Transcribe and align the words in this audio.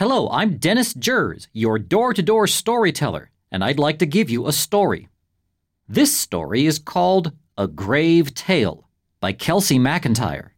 Hello, 0.00 0.30
I'm 0.30 0.56
Dennis 0.56 0.94
Jers, 0.94 1.48
your 1.52 1.78
door 1.78 2.14
to 2.14 2.22
door 2.22 2.46
storyteller, 2.46 3.30
and 3.52 3.62
I'd 3.62 3.78
like 3.78 3.98
to 3.98 4.06
give 4.06 4.30
you 4.30 4.46
a 4.46 4.50
story. 4.50 5.10
This 5.86 6.16
story 6.16 6.64
is 6.64 6.78
called 6.78 7.32
A 7.58 7.68
Grave 7.68 8.32
Tale 8.32 8.88
by 9.20 9.32
Kelsey 9.34 9.78
McIntyre. 9.78 10.52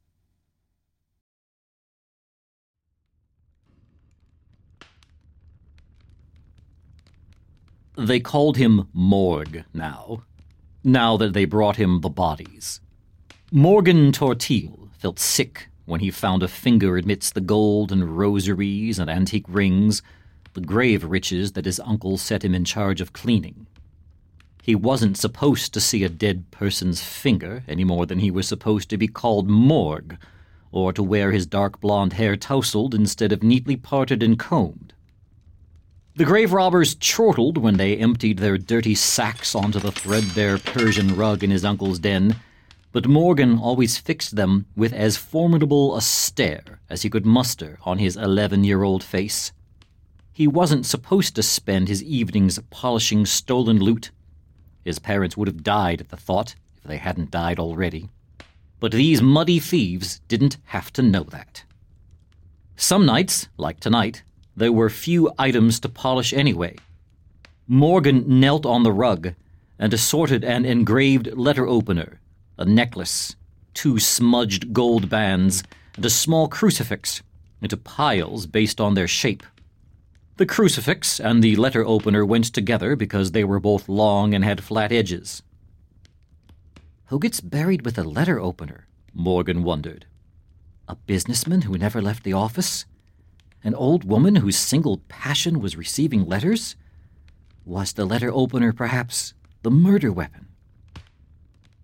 They 7.98 8.20
called 8.20 8.56
him 8.58 8.86
Morg 8.92 9.64
now, 9.74 10.22
now 10.84 11.16
that 11.16 11.32
they 11.32 11.46
brought 11.46 11.74
him 11.74 12.00
the 12.00 12.08
bodies. 12.08 12.80
Morgan 13.50 14.12
Tortille 14.12 14.88
felt 14.92 15.18
sick 15.18 15.66
when 15.84 16.00
he 16.00 16.10
found 16.10 16.42
a 16.42 16.48
finger 16.48 16.96
amidst 16.96 17.34
the 17.34 17.40
gold 17.40 17.92
and 17.92 18.16
rosaries 18.16 18.98
and 18.98 19.10
antique 19.10 19.46
rings, 19.48 20.02
the 20.54 20.60
grave 20.60 21.04
riches 21.04 21.52
that 21.52 21.64
his 21.64 21.80
uncle 21.80 22.16
set 22.16 22.44
him 22.44 22.54
in 22.54 22.64
charge 22.64 23.00
of 23.00 23.12
cleaning. 23.12 23.66
He 24.62 24.74
wasn't 24.74 25.16
supposed 25.16 25.74
to 25.74 25.80
see 25.80 26.04
a 26.04 26.08
dead 26.08 26.50
person's 26.50 27.02
finger 27.02 27.64
any 27.66 27.84
more 27.84 28.06
than 28.06 28.20
he 28.20 28.30
was 28.30 28.46
supposed 28.46 28.88
to 28.90 28.96
be 28.96 29.08
called 29.08 29.48
Morgue, 29.48 30.16
or 30.70 30.92
to 30.92 31.02
wear 31.02 31.32
his 31.32 31.46
dark 31.46 31.80
blonde 31.80 32.12
hair 32.12 32.36
tousled 32.36 32.94
instead 32.94 33.32
of 33.32 33.42
neatly 33.42 33.76
parted 33.76 34.22
and 34.22 34.38
combed. 34.38 34.94
The 36.14 36.24
grave 36.24 36.52
robbers 36.52 36.94
chortled 36.94 37.56
when 37.56 37.78
they 37.78 37.96
emptied 37.96 38.38
their 38.38 38.58
dirty 38.58 38.94
sacks 38.94 39.54
onto 39.54 39.80
the 39.80 39.90
threadbare 39.90 40.58
Persian 40.58 41.16
rug 41.16 41.42
in 41.42 41.50
his 41.50 41.64
uncle's 41.64 41.98
den, 41.98 42.36
but 42.92 43.08
Morgan 43.08 43.58
always 43.58 43.96
fixed 43.96 44.36
them 44.36 44.66
with 44.76 44.92
as 44.92 45.16
formidable 45.16 45.96
a 45.96 46.02
stare 46.02 46.80
as 46.90 47.02
he 47.02 47.10
could 47.10 47.24
muster 47.24 47.78
on 47.84 47.98
his 47.98 48.16
eleven 48.16 48.64
year 48.64 48.82
old 48.82 49.02
face. 49.02 49.52
He 50.32 50.46
wasn't 50.46 50.86
supposed 50.86 51.34
to 51.36 51.42
spend 51.42 51.88
his 51.88 52.02
evenings 52.02 52.58
polishing 52.70 53.26
stolen 53.26 53.80
loot. 53.80 54.10
His 54.84 54.98
parents 54.98 55.36
would 55.36 55.48
have 55.48 55.62
died 55.62 56.00
at 56.00 56.10
the 56.10 56.16
thought 56.16 56.54
if 56.76 56.84
they 56.84 56.98
hadn't 56.98 57.30
died 57.30 57.58
already. 57.58 58.10
But 58.78 58.92
these 58.92 59.22
muddy 59.22 59.58
thieves 59.58 60.20
didn't 60.28 60.58
have 60.64 60.92
to 60.94 61.02
know 61.02 61.22
that. 61.24 61.64
Some 62.76 63.06
nights, 63.06 63.48
like 63.56 63.78
tonight, 63.78 64.22
there 64.56 64.72
were 64.72 64.90
few 64.90 65.32
items 65.38 65.78
to 65.80 65.88
polish 65.88 66.32
anyway. 66.32 66.76
Morgan 67.68 68.24
knelt 68.26 68.66
on 68.66 68.82
the 68.82 68.92
rug 68.92 69.34
and 69.78 69.94
assorted 69.94 70.44
an 70.44 70.64
engraved 70.64 71.32
letter 71.34 71.66
opener, 71.66 72.18
a 72.58 72.64
necklace, 72.64 73.36
two 73.74 73.98
smudged 73.98 74.72
gold 74.72 75.08
bands, 75.08 75.62
and 75.96 76.04
a 76.04 76.10
small 76.10 76.48
crucifix 76.48 77.22
into 77.60 77.76
piles 77.76 78.46
based 78.46 78.80
on 78.80 78.94
their 78.94 79.08
shape. 79.08 79.42
The 80.36 80.46
crucifix 80.46 81.20
and 81.20 81.42
the 81.42 81.56
letter 81.56 81.84
opener 81.86 82.24
went 82.24 82.46
together 82.46 82.96
because 82.96 83.30
they 83.32 83.44
were 83.44 83.60
both 83.60 83.88
long 83.88 84.34
and 84.34 84.44
had 84.44 84.64
flat 84.64 84.90
edges. 84.90 85.42
Who 87.06 87.18
gets 87.18 87.40
buried 87.40 87.84
with 87.84 87.98
a 87.98 88.04
letter 88.04 88.40
opener? 88.40 88.86
Morgan 89.12 89.62
wondered. 89.62 90.06
A 90.88 90.96
businessman 90.96 91.62
who 91.62 91.76
never 91.76 92.00
left 92.00 92.24
the 92.24 92.32
office? 92.32 92.86
An 93.62 93.74
old 93.74 94.04
woman 94.04 94.36
whose 94.36 94.56
single 94.56 94.98
passion 95.08 95.60
was 95.60 95.76
receiving 95.76 96.24
letters? 96.24 96.74
Was 97.64 97.92
the 97.92 98.06
letter 98.06 98.32
opener 98.32 98.72
perhaps 98.72 99.34
the 99.62 99.70
murder 99.70 100.10
weapon? 100.10 100.48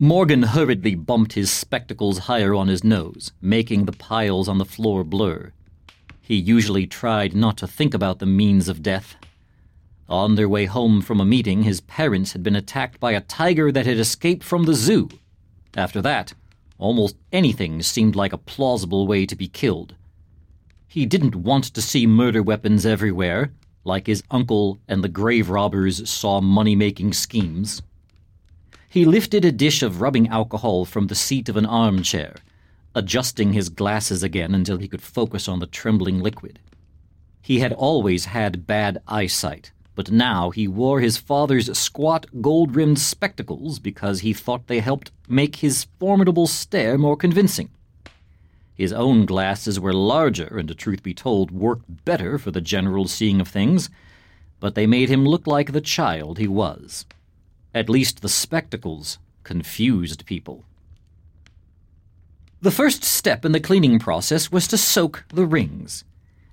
Morgan 0.00 0.44
hurriedly 0.44 0.94
bumped 0.94 1.32
his 1.32 1.50
spectacles 1.50 2.18
higher 2.18 2.54
on 2.54 2.68
his 2.68 2.84
nose, 2.84 3.32
making 3.40 3.84
the 3.84 3.92
piles 3.92 4.46
on 4.46 4.58
the 4.58 4.64
floor 4.64 5.02
blur. 5.02 5.52
He 6.20 6.36
usually 6.36 6.86
tried 6.86 7.34
not 7.34 7.56
to 7.56 7.66
think 7.66 7.94
about 7.94 8.20
the 8.20 8.26
means 8.26 8.68
of 8.68 8.80
death. 8.80 9.16
On 10.08 10.36
their 10.36 10.48
way 10.48 10.66
home 10.66 11.00
from 11.00 11.20
a 11.20 11.24
meeting, 11.24 11.64
his 11.64 11.80
parents 11.80 12.32
had 12.32 12.44
been 12.44 12.54
attacked 12.54 13.00
by 13.00 13.10
a 13.10 13.22
tiger 13.22 13.72
that 13.72 13.86
had 13.86 13.98
escaped 13.98 14.44
from 14.44 14.66
the 14.66 14.74
zoo. 14.74 15.08
After 15.76 16.00
that, 16.02 16.32
almost 16.78 17.16
anything 17.32 17.82
seemed 17.82 18.14
like 18.14 18.32
a 18.32 18.38
plausible 18.38 19.04
way 19.04 19.26
to 19.26 19.34
be 19.34 19.48
killed. 19.48 19.96
He 20.86 21.06
didn't 21.06 21.34
want 21.34 21.64
to 21.64 21.82
see 21.82 22.06
murder 22.06 22.40
weapons 22.40 22.86
everywhere, 22.86 23.52
like 23.82 24.06
his 24.06 24.22
uncle 24.30 24.78
and 24.86 25.02
the 25.02 25.08
grave 25.08 25.50
robbers 25.50 26.08
saw 26.08 26.40
money 26.40 26.76
making 26.76 27.14
schemes. 27.14 27.82
He 28.90 29.04
lifted 29.04 29.44
a 29.44 29.52
dish 29.52 29.82
of 29.82 30.00
rubbing 30.00 30.28
alcohol 30.28 30.86
from 30.86 31.08
the 31.08 31.14
seat 31.14 31.50
of 31.50 31.58
an 31.58 31.66
armchair, 31.66 32.36
adjusting 32.94 33.52
his 33.52 33.68
glasses 33.68 34.22
again 34.22 34.54
until 34.54 34.78
he 34.78 34.88
could 34.88 35.02
focus 35.02 35.46
on 35.46 35.58
the 35.58 35.66
trembling 35.66 36.20
liquid. 36.22 36.58
He 37.42 37.60
had 37.60 37.74
always 37.74 38.24
had 38.24 38.66
bad 38.66 39.02
eyesight, 39.06 39.72
but 39.94 40.10
now 40.10 40.48
he 40.50 40.66
wore 40.66 41.00
his 41.00 41.18
father's 41.18 41.76
squat 41.76 42.24
gold 42.40 42.74
rimmed 42.74 42.98
spectacles 42.98 43.78
because 43.78 44.20
he 44.20 44.32
thought 44.32 44.68
they 44.68 44.80
helped 44.80 45.10
make 45.28 45.56
his 45.56 45.84
formidable 45.98 46.46
stare 46.46 46.96
more 46.96 47.16
convincing. 47.16 47.68
His 48.74 48.92
own 48.92 49.26
glasses 49.26 49.78
were 49.78 49.92
larger 49.92 50.56
and, 50.56 50.68
to 50.68 50.74
truth 50.74 51.02
be 51.02 51.12
told, 51.12 51.50
worked 51.50 52.04
better 52.06 52.38
for 52.38 52.52
the 52.52 52.62
general 52.62 53.06
seeing 53.06 53.38
of 53.38 53.48
things, 53.48 53.90
but 54.60 54.74
they 54.74 54.86
made 54.86 55.10
him 55.10 55.26
look 55.26 55.46
like 55.46 55.72
the 55.72 55.80
child 55.82 56.38
he 56.38 56.48
was. 56.48 57.04
At 57.78 57.88
least 57.88 58.22
the 58.22 58.28
spectacles 58.28 59.20
confused 59.44 60.26
people. 60.26 60.64
The 62.60 62.72
first 62.72 63.04
step 63.04 63.44
in 63.44 63.52
the 63.52 63.60
cleaning 63.60 64.00
process 64.00 64.50
was 64.50 64.66
to 64.66 64.76
soak 64.76 65.24
the 65.28 65.46
rings. 65.46 66.02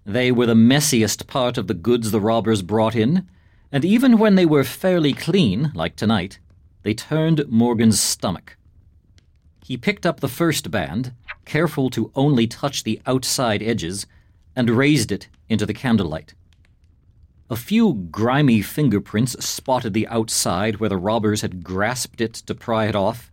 They 0.05 0.31
were 0.31 0.45
the 0.45 0.53
messiest 0.53 1.25
part 1.25 1.57
of 1.57 1.65
the 1.65 1.73
goods 1.73 2.11
the 2.11 2.21
robbers 2.21 2.61
brought 2.61 2.93
in, 2.95 3.27
and 3.71 3.83
even 3.83 4.19
when 4.19 4.35
they 4.35 4.45
were 4.45 4.63
fairly 4.63 5.13
clean, 5.13 5.71
like 5.73 5.95
tonight, 5.95 6.37
they 6.83 6.93
turned 6.93 7.49
Morgan's 7.49 7.99
stomach. 7.99 8.55
He 9.65 9.77
picked 9.77 10.05
up 10.05 10.19
the 10.19 10.27
first 10.27 10.69
band, 10.69 11.11
careful 11.43 11.89
to 11.89 12.11
only 12.13 12.45
touch 12.45 12.83
the 12.83 13.01
outside 13.07 13.63
edges, 13.63 14.05
and 14.55 14.69
raised 14.69 15.11
it 15.11 15.27
into 15.49 15.65
the 15.65 15.73
candlelight. 15.73 16.35
A 17.47 17.55
few 17.55 18.07
grimy 18.09 18.63
fingerprints 18.63 19.45
spotted 19.45 19.93
the 19.93 20.07
outside 20.07 20.77
where 20.77 20.89
the 20.89 20.97
robbers 20.97 21.41
had 21.41 21.63
grasped 21.63 22.19
it 22.19 22.33
to 22.33 22.55
pry 22.55 22.85
it 22.87 22.95
off, 22.95 23.31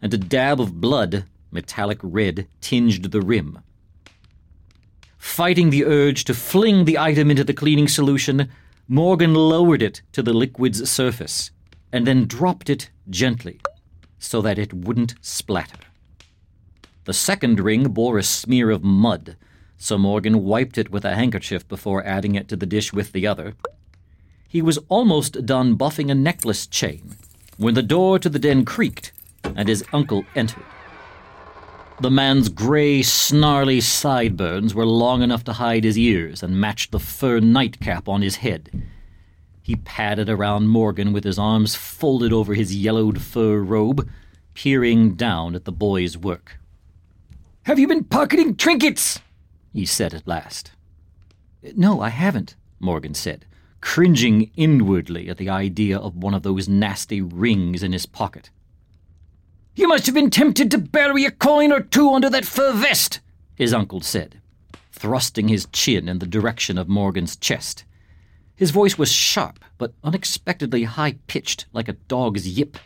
and 0.00 0.14
a 0.14 0.18
dab 0.18 0.60
of 0.60 0.80
blood, 0.80 1.24
metallic 1.50 1.98
red, 2.00 2.46
tinged 2.60 3.10
the 3.10 3.20
rim. 3.20 3.58
Fighting 5.16 5.70
the 5.70 5.84
urge 5.84 6.22
to 6.24 6.34
fling 6.34 6.84
the 6.84 6.98
item 6.98 7.32
into 7.32 7.42
the 7.42 7.52
cleaning 7.52 7.88
solution, 7.88 8.48
Morgan 8.86 9.34
lowered 9.34 9.82
it 9.82 10.02
to 10.12 10.22
the 10.22 10.32
liquid's 10.32 10.88
surface, 10.88 11.50
and 11.92 12.06
then 12.06 12.26
dropped 12.26 12.70
it 12.70 12.90
gently 13.10 13.60
so 14.20 14.40
that 14.40 14.58
it 14.58 14.72
wouldn't 14.72 15.16
splatter. 15.20 15.80
The 17.06 17.12
second 17.12 17.58
ring 17.58 17.88
bore 17.88 18.18
a 18.18 18.22
smear 18.22 18.70
of 18.70 18.84
mud, 18.84 19.36
so 19.78 19.96
Morgan 19.96 20.44
wiped 20.44 20.76
it 20.76 20.90
with 20.90 21.04
a 21.04 21.14
handkerchief 21.14 21.66
before 21.68 22.04
adding 22.04 22.34
it 22.34 22.48
to 22.48 22.56
the 22.56 22.66
dish 22.66 22.92
with 22.92 23.12
the 23.12 23.26
other. 23.26 23.54
He 24.48 24.60
was 24.60 24.78
almost 24.88 25.46
done 25.46 25.78
buffing 25.78 26.10
a 26.10 26.14
necklace 26.14 26.66
chain 26.66 27.16
when 27.56 27.74
the 27.74 27.82
door 27.82 28.18
to 28.18 28.28
the 28.28 28.38
den 28.38 28.64
creaked 28.64 29.12
and 29.44 29.68
his 29.68 29.84
uncle 29.92 30.24
entered. 30.34 30.64
The 32.00 32.10
man's 32.10 32.48
gray, 32.48 33.02
snarly 33.02 33.80
sideburns 33.80 34.74
were 34.74 34.86
long 34.86 35.22
enough 35.22 35.44
to 35.44 35.54
hide 35.54 35.84
his 35.84 35.98
ears 35.98 36.42
and 36.42 36.60
matched 36.60 36.92
the 36.92 37.00
fur 37.00 37.40
nightcap 37.40 38.08
on 38.08 38.22
his 38.22 38.36
head. 38.36 38.70
He 39.60 39.76
padded 39.76 40.30
around 40.30 40.68
Morgan 40.68 41.12
with 41.12 41.24
his 41.24 41.38
arms 41.38 41.74
folded 41.74 42.32
over 42.32 42.54
his 42.54 42.74
yellowed 42.74 43.20
fur 43.20 43.58
robe, 43.58 44.08
peering 44.54 45.14
down 45.14 45.54
at 45.54 45.64
the 45.64 45.72
boy's 45.72 46.16
work. 46.16 46.58
Have 47.64 47.78
you 47.78 47.86
been 47.86 48.04
pocketing 48.04 48.56
trinkets? 48.56 49.20
He 49.78 49.86
said 49.86 50.12
at 50.12 50.26
last. 50.26 50.72
No, 51.76 52.00
I 52.00 52.08
haven't, 52.08 52.56
Morgan 52.80 53.14
said, 53.14 53.46
cringing 53.80 54.50
inwardly 54.56 55.28
at 55.28 55.36
the 55.36 55.48
idea 55.48 55.96
of 55.96 56.16
one 56.16 56.34
of 56.34 56.42
those 56.42 56.68
nasty 56.68 57.20
rings 57.20 57.84
in 57.84 57.92
his 57.92 58.04
pocket. 58.04 58.50
You 59.76 59.86
must 59.86 60.06
have 60.06 60.16
been 60.16 60.30
tempted 60.30 60.72
to 60.72 60.78
bury 60.78 61.24
a 61.24 61.30
coin 61.30 61.70
or 61.70 61.80
two 61.80 62.10
under 62.12 62.28
that 62.28 62.44
fur 62.44 62.72
vest, 62.72 63.20
his 63.54 63.72
uncle 63.72 64.00
said, 64.00 64.40
thrusting 64.90 65.46
his 65.46 65.68
chin 65.72 66.08
in 66.08 66.18
the 66.18 66.26
direction 66.26 66.76
of 66.76 66.88
Morgan's 66.88 67.36
chest. 67.36 67.84
His 68.56 68.72
voice 68.72 68.98
was 68.98 69.12
sharp, 69.12 69.64
but 69.78 69.94
unexpectedly 70.02 70.82
high 70.82 71.18
pitched, 71.28 71.66
like 71.72 71.86
a 71.88 71.92
dog's 72.08 72.48
yip. 72.48 72.78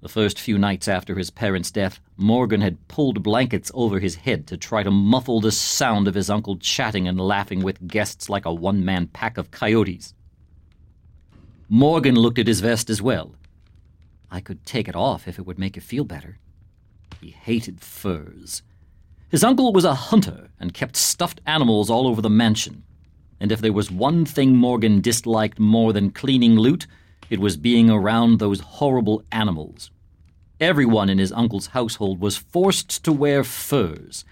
The 0.00 0.08
first 0.08 0.38
few 0.38 0.58
nights 0.58 0.86
after 0.86 1.16
his 1.16 1.30
parents' 1.30 1.72
death, 1.72 2.00
Morgan 2.16 2.60
had 2.60 2.86
pulled 2.86 3.22
blankets 3.22 3.72
over 3.74 3.98
his 3.98 4.14
head 4.14 4.46
to 4.46 4.56
try 4.56 4.84
to 4.84 4.90
muffle 4.92 5.40
the 5.40 5.50
sound 5.50 6.06
of 6.06 6.14
his 6.14 6.30
uncle 6.30 6.56
chatting 6.56 7.08
and 7.08 7.20
laughing 7.20 7.64
with 7.64 7.88
guests 7.88 8.28
like 8.28 8.44
a 8.44 8.54
one 8.54 8.84
man 8.84 9.08
pack 9.08 9.36
of 9.36 9.50
coyotes. 9.50 10.14
Morgan 11.68 12.14
looked 12.14 12.38
at 12.38 12.46
his 12.46 12.60
vest 12.60 12.88
as 12.88 13.02
well. 13.02 13.34
I 14.30 14.40
could 14.40 14.64
take 14.64 14.86
it 14.88 14.94
off 14.94 15.26
if 15.26 15.38
it 15.38 15.46
would 15.46 15.58
make 15.58 15.74
you 15.74 15.82
feel 15.82 16.04
better. 16.04 16.38
He 17.20 17.30
hated 17.30 17.80
furs. 17.80 18.62
His 19.28 19.42
uncle 19.42 19.72
was 19.72 19.84
a 19.84 19.94
hunter 19.94 20.48
and 20.60 20.72
kept 20.72 20.96
stuffed 20.96 21.40
animals 21.44 21.90
all 21.90 22.06
over 22.06 22.22
the 22.22 22.30
mansion. 22.30 22.84
And 23.40 23.50
if 23.50 23.60
there 23.60 23.72
was 23.72 23.90
one 23.90 24.24
thing 24.24 24.56
Morgan 24.56 25.00
disliked 25.00 25.58
more 25.58 25.92
than 25.92 26.10
cleaning 26.10 26.56
loot, 26.56 26.86
it 27.30 27.40
was 27.40 27.56
being 27.56 27.90
around 27.90 28.38
those 28.38 28.60
horrible 28.60 29.22
animals. 29.30 29.90
Everyone 30.60 31.08
in 31.08 31.18
his 31.18 31.32
uncle's 31.32 31.68
household 31.68 32.20
was 32.20 32.36
forced 32.36 33.04
to 33.04 33.12
wear 33.12 33.44
furs, 33.44 34.24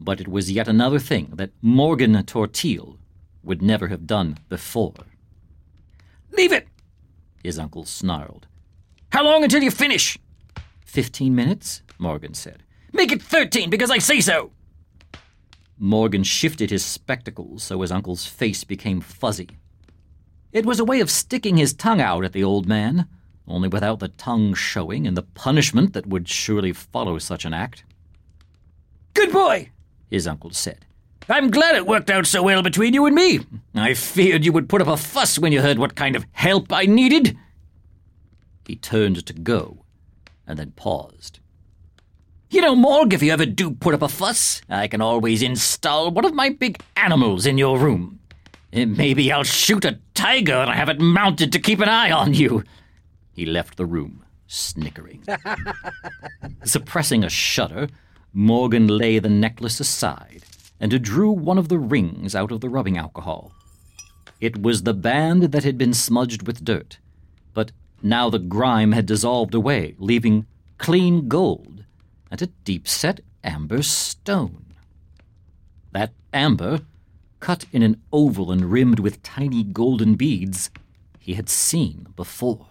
but 0.00 0.20
it 0.20 0.28
was 0.28 0.52
yet 0.52 0.68
another 0.68 0.98
thing 0.98 1.32
that 1.34 1.50
Morgan 1.60 2.14
Tortille 2.24 2.98
would 3.42 3.62
never 3.62 3.88
have 3.88 4.06
done 4.06 4.38
before. 4.48 4.94
Leave 6.32 6.52
it! 6.52 6.68
His 7.42 7.58
uncle 7.58 7.84
snarled. 7.84 8.46
How 9.10 9.24
long 9.24 9.44
until 9.44 9.62
you 9.62 9.70
finish? 9.70 10.18
Fifteen 10.84 11.34
minutes, 11.34 11.82
Morgan 11.98 12.34
said. 12.34 12.62
Make 12.92 13.12
it 13.12 13.22
thirteen 13.22 13.70
because 13.70 13.90
I 13.90 13.98
say 13.98 14.20
so! 14.20 14.52
Morgan 15.78 16.22
shifted 16.22 16.70
his 16.70 16.84
spectacles 16.84 17.64
so 17.64 17.80
his 17.80 17.90
uncle's 17.90 18.26
face 18.26 18.62
became 18.64 19.00
fuzzy. 19.00 19.50
It 20.54 20.64
was 20.64 20.78
a 20.78 20.84
way 20.84 21.00
of 21.00 21.10
sticking 21.10 21.56
his 21.56 21.74
tongue 21.74 22.00
out 22.00 22.24
at 22.24 22.32
the 22.32 22.44
old 22.44 22.68
man, 22.68 23.08
only 23.48 23.68
without 23.68 23.98
the 23.98 24.06
tongue 24.06 24.54
showing 24.54 25.04
and 25.04 25.16
the 25.16 25.22
punishment 25.22 25.94
that 25.94 26.06
would 26.06 26.28
surely 26.28 26.72
follow 26.72 27.18
such 27.18 27.44
an 27.44 27.52
act. 27.52 27.82
Good 29.14 29.32
boy, 29.32 29.70
his 30.08 30.28
uncle 30.28 30.52
said. 30.52 30.86
I'm 31.28 31.50
glad 31.50 31.74
it 31.74 31.88
worked 31.88 32.08
out 32.08 32.24
so 32.28 32.44
well 32.44 32.62
between 32.62 32.94
you 32.94 33.04
and 33.04 33.16
me. 33.16 33.40
I 33.74 33.94
feared 33.94 34.44
you 34.44 34.52
would 34.52 34.68
put 34.68 34.80
up 34.80 34.86
a 34.86 34.96
fuss 34.96 35.40
when 35.40 35.50
you 35.50 35.60
heard 35.60 35.80
what 35.80 35.96
kind 35.96 36.14
of 36.14 36.24
help 36.30 36.72
I 36.72 36.86
needed. 36.86 37.36
He 38.64 38.76
turned 38.76 39.26
to 39.26 39.32
go, 39.32 39.84
and 40.46 40.56
then 40.56 40.70
paused. 40.76 41.40
You 42.48 42.60
know, 42.60 42.76
Morg, 42.76 43.12
if 43.12 43.24
you 43.24 43.32
ever 43.32 43.44
do 43.44 43.72
put 43.72 43.94
up 43.94 44.02
a 44.02 44.08
fuss, 44.08 44.62
I 44.68 44.86
can 44.86 45.00
always 45.00 45.42
install 45.42 46.12
one 46.12 46.24
of 46.24 46.32
my 46.32 46.50
big 46.50 46.80
animals 46.94 47.44
in 47.44 47.58
your 47.58 47.76
room. 47.76 48.20
Maybe 48.74 49.30
I'll 49.30 49.44
shoot 49.44 49.84
a 49.84 50.00
tiger 50.14 50.54
and 50.54 50.70
have 50.70 50.88
it 50.88 51.00
mounted 51.00 51.52
to 51.52 51.60
keep 51.60 51.78
an 51.80 51.88
eye 51.88 52.10
on 52.10 52.34
you. 52.34 52.64
He 53.32 53.46
left 53.46 53.76
the 53.76 53.86
room, 53.86 54.24
snickering. 54.48 55.22
Suppressing 56.64 57.22
a 57.22 57.28
shudder, 57.28 57.88
Morgan 58.32 58.88
lay 58.88 59.20
the 59.20 59.28
necklace 59.28 59.78
aside 59.78 60.42
and 60.80 61.02
drew 61.02 61.30
one 61.30 61.58
of 61.58 61.68
the 61.68 61.78
rings 61.78 62.34
out 62.34 62.50
of 62.50 62.60
the 62.60 62.68
rubbing 62.68 62.98
alcohol. 62.98 63.52
It 64.40 64.60
was 64.60 64.82
the 64.82 64.94
band 64.94 65.44
that 65.44 65.64
had 65.64 65.78
been 65.78 65.94
smudged 65.94 66.46
with 66.46 66.64
dirt, 66.64 66.98
but 67.52 67.70
now 68.02 68.28
the 68.28 68.40
grime 68.40 68.92
had 68.92 69.06
dissolved 69.06 69.54
away, 69.54 69.94
leaving 69.98 70.46
clean 70.78 71.28
gold 71.28 71.84
and 72.30 72.42
a 72.42 72.48
deep 72.64 72.88
set 72.88 73.20
amber 73.44 73.82
stone. 73.82 74.74
That 75.92 76.12
amber, 76.32 76.80
cut 77.44 77.66
in 77.72 77.82
an 77.82 78.00
oval 78.10 78.50
and 78.50 78.72
rimmed 78.72 78.98
with 78.98 79.22
tiny 79.22 79.62
golden 79.62 80.14
beads, 80.14 80.70
he 81.18 81.34
had 81.34 81.50
seen 81.50 82.06
before. 82.16 82.68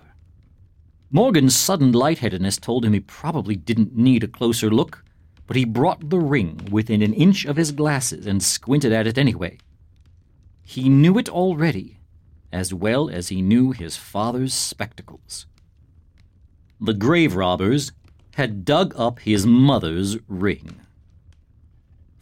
Morgan's 1.12 1.56
sudden 1.56 1.92
lightheadedness 1.92 2.58
told 2.58 2.84
him 2.84 2.94
he 2.94 3.00
probably 3.00 3.56
didn't 3.56 3.96
need 3.96 4.24
a 4.24 4.28
closer 4.28 4.72
look, 4.72 5.06
but 5.46 5.56
he 5.56 5.64
brought 5.64 6.10
the 6.10 6.18
ring 6.18 6.68
within 6.72 7.04
an 7.04 7.14
inch 7.14 7.46
of 7.46 7.56
his 7.56 7.72
glasses 7.72 8.26
and 8.26 8.42
squinted 8.42 8.92
at 8.92 9.06
it 9.06 9.16
anyway. 9.16 9.60
He 10.64 10.90
knew 10.90 11.20
it 11.20 11.30
already, 11.30 12.00
as 12.52 12.74
well 12.74 13.12
as 13.12 13.28
he 13.28 13.44
knew 13.44 13.74
his 13.74 13.96
father's 13.96 14.56
spectacles. 14.56 15.46
The 16.82 16.96
grave 16.96 17.36
robbers 17.36 17.92
had 18.38 18.66
dug 18.66 18.96
up 18.98 19.20
his 19.20 19.46
mother's 19.46 20.18
ring. 20.28 20.80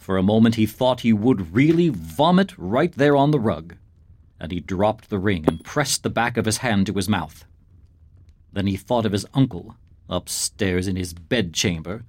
For 0.01 0.17
a 0.17 0.23
moment 0.23 0.55
he 0.55 0.65
thought 0.65 1.01
he 1.01 1.13
would 1.13 1.53
really 1.53 1.89
vomit 1.89 2.57
right 2.57 2.91
there 2.91 3.15
on 3.15 3.29
the 3.29 3.39
rug, 3.39 3.75
and 4.39 4.51
he 4.51 4.59
dropped 4.59 5.11
the 5.11 5.19
ring 5.19 5.45
and 5.47 5.63
pressed 5.63 6.01
the 6.01 6.09
back 6.09 6.37
of 6.37 6.45
his 6.45 6.57
hand 6.57 6.87
to 6.87 6.93
his 6.93 7.07
mouth. 7.07 7.45
Then 8.51 8.65
he 8.65 8.77
thought 8.77 9.05
of 9.05 9.11
his 9.11 9.27
uncle, 9.35 9.75
upstairs 10.09 10.87
in 10.87 10.95
his 10.95 11.13
bedchamber, 11.13 12.03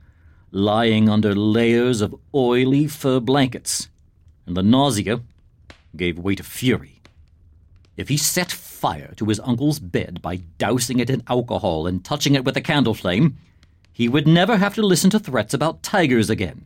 lying 0.51 1.11
under 1.11 1.35
layers 1.35 2.01
of 2.01 2.19
oily 2.35 2.87
fur 2.87 3.21
blankets, 3.21 3.91
and 4.47 4.57
the 4.57 4.63
nausea 4.63 5.21
gave 5.95 6.19
way 6.19 6.35
to 6.35 6.43
fury. 6.43 7.03
If 7.99 8.09
he 8.09 8.17
set 8.17 8.51
fire 8.51 9.13
to 9.17 9.27
his 9.27 9.41
uncle's 9.41 9.81
bed 9.81 10.23
by 10.23 10.37
dousing 10.57 10.99
it 10.99 11.11
in 11.11 11.23
alcohol 11.29 11.87
and 11.87 12.03
touching 12.03 12.37
it 12.37 12.45
with 12.47 12.57
a 12.57 12.63
candle 12.63 12.95
flame, 12.95 13.37
he 13.93 14.09
would 14.09 14.27
never 14.27 14.57
have 14.57 14.75
to 14.77 14.83
listen 14.83 15.11
to 15.11 15.19
threats 15.19 15.53
about 15.53 15.83
tigers 15.83 16.31
again. 16.31 16.65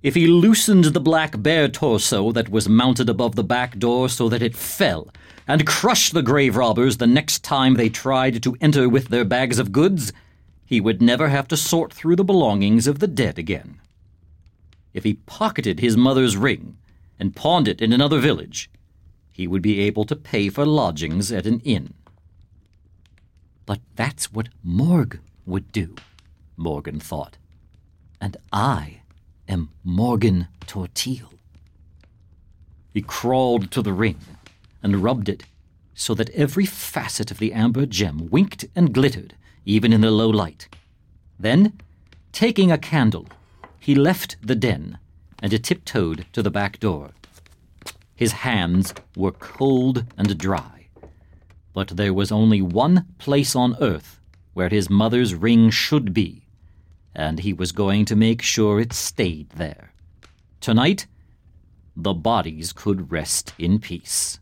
If 0.00 0.14
he 0.14 0.28
loosened 0.28 0.84
the 0.84 1.00
black 1.00 1.42
bear 1.42 1.66
torso 1.66 2.30
that 2.30 2.50
was 2.50 2.68
mounted 2.68 3.08
above 3.08 3.34
the 3.34 3.42
back 3.42 3.78
door 3.78 4.08
so 4.08 4.28
that 4.28 4.42
it 4.42 4.56
fell, 4.56 5.08
and 5.48 5.66
crushed 5.66 6.14
the 6.14 6.22
grave 6.22 6.54
robbers 6.54 6.98
the 6.98 7.06
next 7.06 7.42
time 7.42 7.74
they 7.74 7.88
tried 7.88 8.42
to 8.42 8.56
enter 8.60 8.88
with 8.88 9.08
their 9.08 9.24
bags 9.24 9.58
of 9.58 9.72
goods, 9.72 10.12
he 10.64 10.80
would 10.80 11.02
never 11.02 11.28
have 11.28 11.48
to 11.48 11.56
sort 11.56 11.92
through 11.92 12.14
the 12.14 12.22
belongings 12.22 12.86
of 12.86 13.00
the 13.00 13.08
dead 13.08 13.38
again. 13.38 13.80
If 14.94 15.02
he 15.02 15.14
pocketed 15.14 15.80
his 15.80 15.96
mother's 15.96 16.36
ring 16.36 16.76
and 17.18 17.34
pawned 17.34 17.66
it 17.66 17.80
in 17.80 17.92
another 17.92 18.20
village, 18.20 18.70
he 19.32 19.48
would 19.48 19.62
be 19.62 19.80
able 19.80 20.04
to 20.04 20.14
pay 20.14 20.48
for 20.48 20.64
lodgings 20.64 21.32
at 21.32 21.46
an 21.46 21.60
inn. 21.60 21.94
But 23.66 23.80
that's 23.96 24.32
what 24.32 24.48
Morg 24.62 25.20
would 25.44 25.72
do. 25.72 25.96
Morgan 26.56 27.00
thought. 27.00 27.36
And 28.20 28.36
I 28.52 29.00
am 29.48 29.70
Morgan 29.82 30.48
Tortille. 30.66 31.32
He 32.92 33.02
crawled 33.02 33.70
to 33.70 33.82
the 33.82 33.92
ring 33.92 34.18
and 34.82 35.02
rubbed 35.02 35.28
it 35.28 35.44
so 35.94 36.14
that 36.14 36.30
every 36.30 36.66
facet 36.66 37.30
of 37.30 37.38
the 37.38 37.52
amber 37.52 37.86
gem 37.86 38.28
winked 38.28 38.66
and 38.76 38.92
glittered, 38.92 39.34
even 39.64 39.92
in 39.92 40.00
the 40.00 40.10
low 40.10 40.28
light. 40.28 40.68
Then, 41.38 41.78
taking 42.32 42.70
a 42.70 42.78
candle, 42.78 43.26
he 43.78 43.94
left 43.94 44.36
the 44.42 44.54
den 44.54 44.98
and 45.42 45.64
tiptoed 45.64 46.26
to 46.32 46.42
the 46.42 46.50
back 46.50 46.78
door. 46.78 47.10
His 48.14 48.32
hands 48.32 48.94
were 49.16 49.32
cold 49.32 50.04
and 50.16 50.38
dry, 50.38 50.88
but 51.72 51.88
there 51.96 52.14
was 52.14 52.32
only 52.32 52.60
one 52.60 53.06
place 53.18 53.54
on 53.54 53.76
earth 53.80 54.20
where 54.54 54.68
his 54.68 54.90
mother's 54.90 55.34
ring 55.34 55.70
should 55.70 56.12
be 56.12 56.47
and 57.14 57.40
he 57.40 57.52
was 57.52 57.72
going 57.72 58.04
to 58.06 58.16
make 58.16 58.42
sure 58.42 58.80
it 58.80 58.92
stayed 58.92 59.50
there. 59.50 59.92
Tonight, 60.60 61.06
the 61.96 62.14
bodies 62.14 62.72
could 62.72 63.10
rest 63.10 63.52
in 63.58 63.78
peace. 63.78 64.38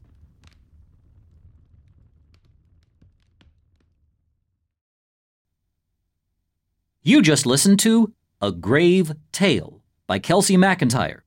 You 7.03 7.23
just 7.23 7.47
listened 7.47 7.79
to 7.81 8.13
A 8.43 8.51
Grave 8.51 9.13
Tale 9.31 9.81
by 10.07 10.19
Kelsey 10.19 10.57
McIntyre, 10.57 11.21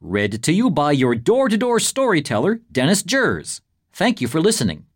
read 0.00 0.42
to 0.42 0.52
you 0.52 0.70
by 0.70 0.92
your 0.92 1.14
door 1.14 1.48
to 1.48 1.56
door 1.56 1.78
storyteller, 1.78 2.60
Dennis 2.72 3.02
Jers. 3.02 3.60
Thank 3.92 4.20
you 4.20 4.28
for 4.28 4.40
listening. 4.40 4.86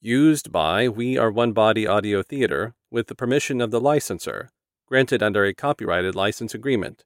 Used 0.00 0.52
by 0.52 0.88
We 0.90 1.16
Are 1.16 1.32
One 1.32 1.52
Body 1.52 1.86
Audio 1.86 2.22
Theater 2.22 2.74
with 2.90 3.06
the 3.06 3.14
permission 3.14 3.62
of 3.62 3.70
the 3.70 3.80
licensor 3.80 4.50
granted 4.94 5.24
under 5.24 5.44
a 5.44 5.52
copyrighted 5.52 6.14
license 6.14 6.54
agreement. 6.54 7.02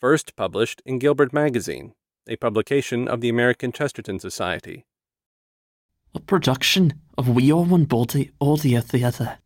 First 0.00 0.34
published 0.36 0.80
in 0.86 0.98
Gilbert 0.98 1.34
Magazine, 1.34 1.92
a 2.26 2.36
publication 2.36 3.06
of 3.06 3.20
the 3.20 3.28
American 3.28 3.72
Chesterton 3.72 4.18
Society. 4.18 4.86
A 6.14 6.20
production 6.20 6.94
of 7.18 7.28
We 7.28 7.52
Are 7.52 7.60
One 7.62 7.84
Body 7.84 8.30
Audio 8.40 8.80
Theatre. 8.80 9.39